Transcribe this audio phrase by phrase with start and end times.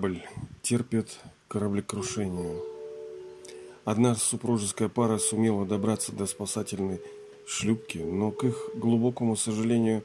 [0.00, 0.22] корабль
[0.62, 2.56] терпит кораблекрушение.
[3.84, 7.02] Одна супружеская пара сумела добраться до спасательной
[7.46, 10.02] шлюпки, но к их глубокому сожалению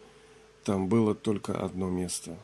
[0.66, 2.38] там было только одно место.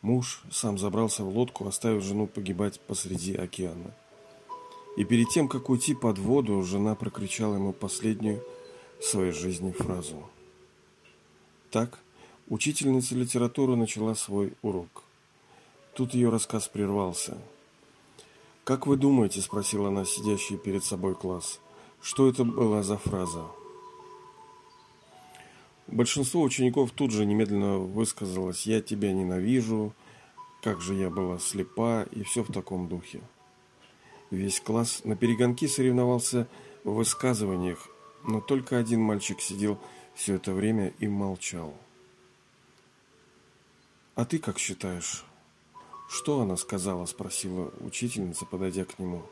[0.00, 3.92] Муж сам забрался в лодку, оставив жену погибать посреди океана.
[4.96, 8.44] И перед тем, как уйти под воду, жена прокричала ему последнюю
[9.00, 10.22] в своей жизни фразу.
[11.72, 11.98] Так
[12.46, 15.07] учительница литературы начала свой урок.
[15.98, 17.36] Тут ее рассказ прервался.
[18.62, 21.58] «Как вы думаете?»– спросила она сидящий перед собой класс.
[22.00, 23.46] «Что это была за фраза?»
[25.88, 29.92] Большинство учеников тут же немедленно высказалось «я тебя ненавижу»,
[30.62, 33.20] «как же я была слепа» и все в таком духе.
[34.30, 36.46] Весь класс на перегонки соревновался
[36.84, 37.88] в высказываниях,
[38.24, 39.80] но только один мальчик сидел
[40.14, 41.74] все это время и молчал.
[44.14, 45.24] «А ты как считаешь?»
[46.08, 49.22] «Что она сказала?»– спросила учительница, подойдя к нему.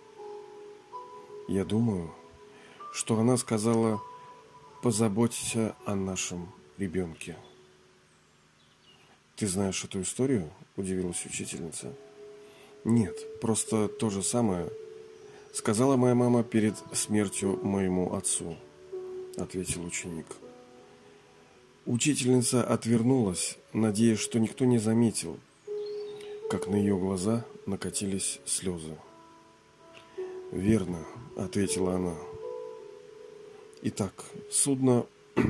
[1.48, 2.14] «Я думаю,
[2.92, 4.02] что она сказала,
[4.82, 7.36] позаботься о нашем ребенке».
[9.36, 11.94] «Ты знаешь эту историю?»– удивилась учительница.
[12.84, 14.70] «Нет, просто то же самое
[15.54, 18.54] сказала моя мама перед смертью моему отцу»,–
[19.38, 20.26] ответил ученик.
[21.86, 25.40] Учительница отвернулась, надеясь, что никто не заметил–
[26.48, 28.96] как на ее глаза накатились слезы.
[30.52, 31.04] «Верно»,—
[31.36, 32.14] ответила она.
[33.82, 35.06] Итак, судно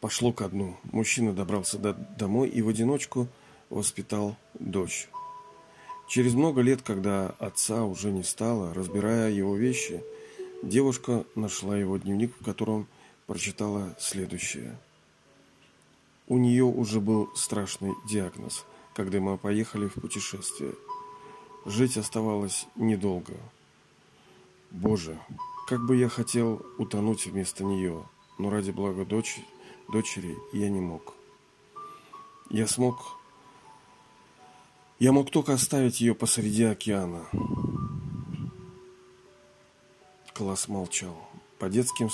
[0.00, 0.76] пошло ко дну.
[0.84, 3.26] Мужчина добрался до домой и в одиночку
[3.68, 5.08] воспитал дочь.
[6.08, 10.02] Через много лет, когда отца уже не стало, разбирая его вещи,
[10.62, 12.86] девушка нашла его дневник, в котором
[13.26, 14.78] прочитала следующее.
[16.28, 18.64] У нее уже был страшный диагноз–
[18.94, 20.74] когда мы поехали в путешествие.
[21.64, 23.34] Жить оставалось недолго.
[24.70, 25.18] Боже,
[25.68, 28.04] как бы я хотел утонуть вместо нее,
[28.38, 29.40] но ради блага дочь,
[29.88, 31.14] дочери я не мог.
[32.50, 33.16] Я смог...
[34.98, 37.26] Я мог только оставить ее посреди океана.
[40.32, 41.16] Класс молчал.
[41.58, 42.08] По детским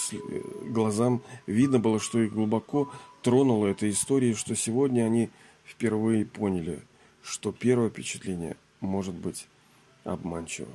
[0.73, 2.91] глазам видно было, что их глубоко
[3.23, 5.31] тронула эта история, что сегодня они
[5.69, 6.81] впервые поняли,
[7.23, 9.47] что первое впечатление может быть
[10.05, 10.73] обманчиво.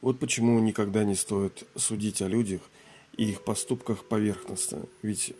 [0.00, 2.62] Вот почему никогда не стоит судить о людях
[3.16, 5.34] и их поступках поверхностно, ведь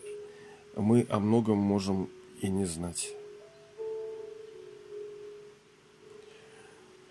[0.77, 2.09] мы о многом можем
[2.41, 3.13] и не знать.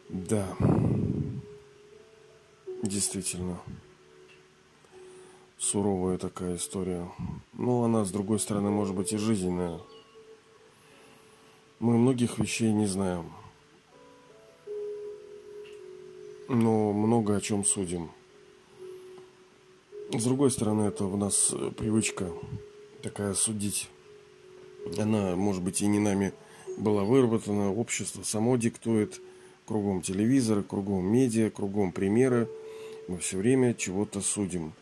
[0.09, 0.56] Да,
[2.83, 3.59] действительно
[5.63, 7.09] суровая такая история.
[7.53, 9.79] Но она, с другой стороны, может быть и жизненная.
[11.79, 13.31] Мы многих вещей не знаем.
[16.50, 18.12] Но много о чем судим.
[20.12, 22.30] С другой стороны, это у нас привычка
[23.01, 23.90] такая судить.
[24.97, 26.34] Она, может быть, и не нами
[26.78, 27.74] была выработана.
[27.74, 29.22] Общество само диктует.
[29.66, 32.50] Кругом телевизора, кругом медиа, кругом примеры.
[33.07, 34.74] Мы все время чего-то судим.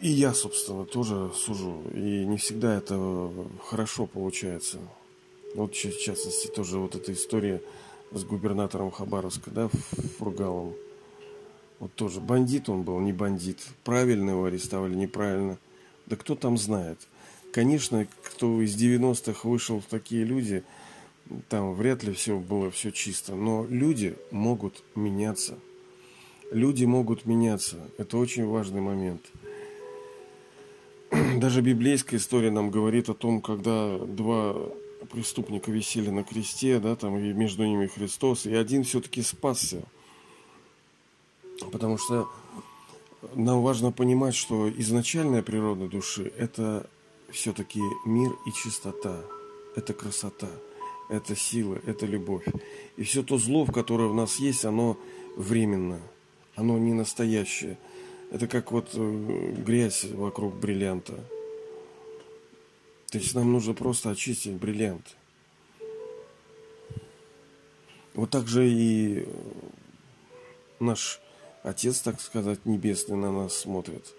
[0.00, 1.82] И я, собственно, тоже сужу.
[1.94, 3.30] И не всегда это
[3.64, 4.78] хорошо получается.
[5.54, 7.62] Вот, в частности, тоже вот эта история
[8.10, 9.68] с губернатором Хабаровска, да,
[10.18, 10.74] Фургалом.
[11.78, 13.60] Вот тоже бандит он был, не бандит.
[13.84, 15.58] Правильно его арестовали, неправильно.
[16.06, 16.98] Да кто там знает.
[17.52, 20.64] Конечно, кто из 90-х вышел в такие люди,
[21.48, 23.34] там вряд ли все было все чисто.
[23.34, 25.58] Но люди могут меняться.
[26.50, 27.76] Люди могут меняться.
[27.96, 29.22] Это очень важный момент.
[31.44, 34.56] Даже библейская история нам говорит о том, когда два
[35.12, 39.82] преступника висели на кресте, да, там и между ними Христос, и один все-таки спасся.
[41.70, 42.30] Потому что
[43.34, 46.88] нам важно понимать, что изначальная природа души– это
[47.30, 49.20] все-таки мир и чистота,
[49.76, 50.48] это красота,
[51.10, 52.46] это сила, это любовь.
[52.96, 54.96] И все то зло, которое в нас есть, оно
[55.36, 56.00] временно,
[56.56, 57.76] оно не настоящее–
[58.34, 61.14] это как вот э, грязь вокруг бриллианта.
[63.14, 65.14] То есть нам нужно просто очистить бриллиант.
[68.14, 69.28] Вот так же и
[70.80, 71.20] наш
[71.62, 74.12] Отец, так сказать, Небесный на нас смотрит.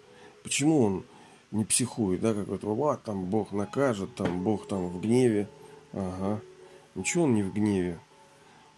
[0.44, 1.04] Почему он
[1.52, 5.50] не психует, да, как вот, вот, там Бог накажет, там Бог там в гневе.
[5.92, 6.40] Ага.
[6.96, 8.00] Ничего он не в гневе.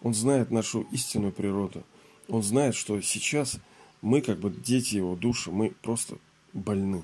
[0.02, 1.84] Он знает нашу истинную природу.
[2.28, 3.60] Он знает, что сейчас
[4.02, 6.18] мы как бы дети его души, мы просто
[6.54, 7.04] больны.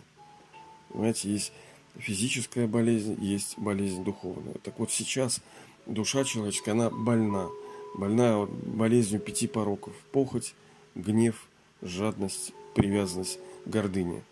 [0.90, 1.54] Понимаете, есть
[1.98, 4.56] физическая болезнь, есть болезнь духовная.
[4.64, 5.42] Так вот сейчас
[5.86, 7.50] душа человеческая, она больна.
[7.96, 9.94] Больна болезнью пяти пороков.
[10.12, 10.56] Похоть,
[10.96, 11.48] гнев,
[11.82, 14.24] жадность, привязанность, гордыня.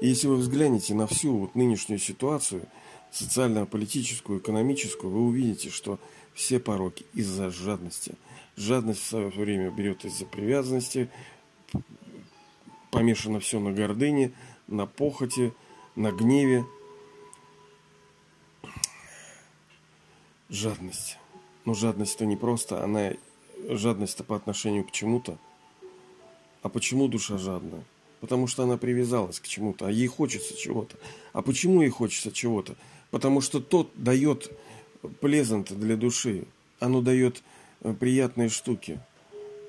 [0.00, 2.62] И если вы взглянете на всю вот нынешнюю ситуацию,
[3.10, 5.98] социально-политическую, экономическую, вы увидите, что
[6.34, 8.14] все пороки из-за жадности.
[8.56, 11.08] Жадность в свое время берет из-за привязанности,
[12.90, 14.32] помешано все на гордыне,
[14.66, 15.52] на похоти,
[15.96, 16.64] на гневе.
[20.48, 21.18] Жадность.
[21.64, 23.12] Но жадность-то не просто, она
[23.68, 25.38] жадность-то по отношению к чему-то.
[26.62, 27.84] А почему душа жадная?
[28.20, 30.96] Потому что она привязалась к чему-то, а ей хочется чего-то.
[31.32, 32.74] А почему ей хочется чего-то?
[33.10, 34.50] Потому что тот дает
[35.20, 36.44] плезант для души.
[36.80, 37.42] Оно дает
[37.82, 39.00] э, приятные штуки.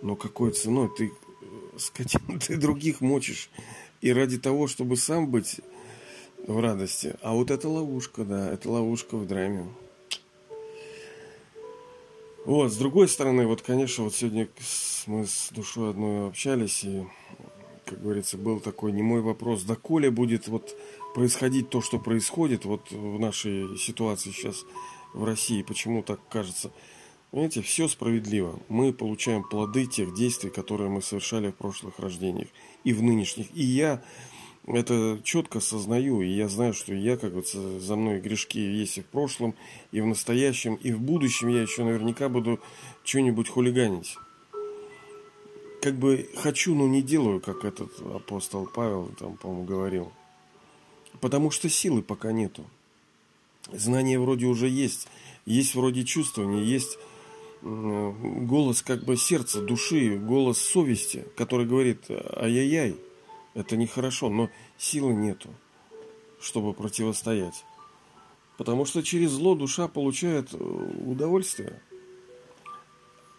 [0.01, 0.89] Но какой ценой?
[0.97, 3.49] Ты, э, скотина, ты других мочишь.
[4.01, 5.59] И ради того, чтобы сам быть
[6.47, 7.15] в радости.
[7.21, 9.67] А вот это ловушка, да, это ловушка в драме.
[12.49, 14.47] Вот, с другой стороны, вот, конечно, вот сегодня
[15.05, 17.03] мы с душой одной общались, и,
[17.85, 20.75] как говорится, был такой немой вопрос, да коли будет вот
[21.13, 24.65] происходить то, что происходит вот в нашей ситуации сейчас
[25.13, 26.71] в России, почему так кажется?
[27.29, 28.59] Понимаете, все справедливо.
[28.67, 32.47] Мы получаем плоды тех действий, которые мы совершали в прошлых рождениях
[32.83, 33.55] и в нынешних.
[33.55, 34.01] И я
[34.75, 39.01] это четко сознаю, и я знаю, что я, как вот за мной грешки есть и
[39.01, 39.55] в прошлом,
[39.91, 42.59] и в настоящем, и в будущем я еще наверняка буду
[43.03, 44.15] что-нибудь хулиганить.
[45.81, 50.11] Как бы хочу, но не делаю, как этот апостол Павел там, по-моему, говорил.
[51.21, 52.65] Потому что силы пока нету.
[53.71, 55.07] Знания вроде уже есть,
[55.45, 56.97] есть вроде чувствование, есть
[57.61, 62.95] голос как бы сердца, души, голос совести, который говорит ай-яй-яй,
[63.59, 65.49] это нехорошо, но силы нету,
[66.39, 67.65] чтобы противостоять.
[68.57, 71.81] Потому что через зло душа получает э, удовольствие.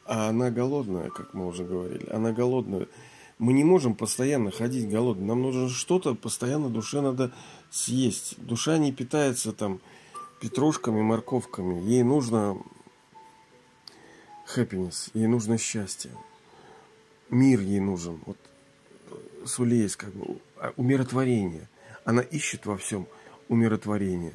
[0.05, 2.09] А она голодная, как мы уже говорили.
[2.11, 2.89] Она голодная.
[3.39, 5.27] Мы не можем постоянно ходить голодным.
[5.27, 7.33] Нам нужно что-то постоянно душе надо
[7.71, 8.35] съесть.
[8.39, 9.81] Душа не питается там
[10.41, 11.81] петрушками, морковками.
[11.83, 12.59] Ей нужно
[14.55, 16.11] happiness, ей нужно счастье.
[17.31, 18.21] Мир ей нужен.
[18.27, 18.37] Вот
[19.47, 21.69] Суле есть как бы а, умиротворение.
[22.05, 23.07] Она ищет во всем
[23.49, 24.35] умиротворение.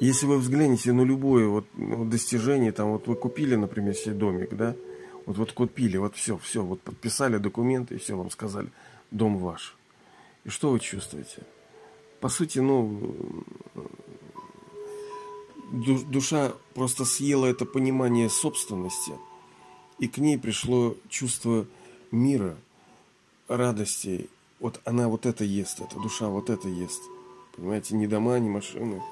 [0.00, 4.54] Если вы взглянете на любое вот ну, достижение, там вот вы купили, например, себе домик,
[4.54, 4.74] да,
[5.26, 8.70] вот вот купили, вот все, все, вот подписали документы и все вам сказали,
[9.10, 9.76] дом ваш.
[10.44, 11.42] И что вы чувствуете?
[12.20, 13.14] По сути, ну,
[15.72, 19.12] душа просто съела это понимание собственности,
[19.98, 21.66] и к ней пришло чувство
[22.10, 22.56] мира–
[23.48, 24.28] радости,
[24.60, 27.02] вот она вот это ест, эта душа вот это ест.
[27.56, 29.02] Понимаете, ни дома, ни машины.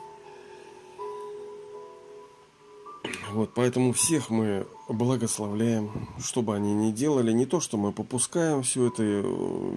[3.32, 5.90] Вот, поэтому всех мы благословляем,
[6.22, 7.32] что бы они ни делали.
[7.32, 9.72] Не то, что мы попускаем все это э,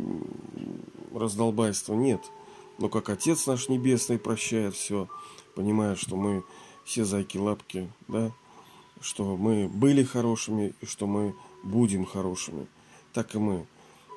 [1.14, 2.22] раздолбайство, нет.
[2.78, 5.08] Но как Отец наш Небесный прощает все,
[5.56, 6.44] понимая, что мы
[6.84, 8.32] все зайки-лапки, да,
[9.00, 12.68] что мы были хорошими и что мы будем хорошими.
[13.14, 13.66] Так и мы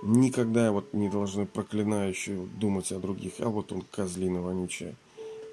[0.03, 4.95] никогда вот не должны проклинающие думать о других, а вот он козлина вонючая.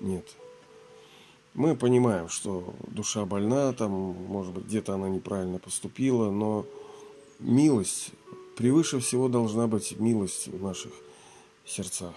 [0.02, 0.26] Нет.
[1.54, 6.66] Мы понимаем, что душа больна, там, может быть, где-то она неправильно поступила, но
[7.40, 8.12] милость,
[8.58, 10.92] превыше всего должна быть милость в наших
[11.66, 12.14] сердцах.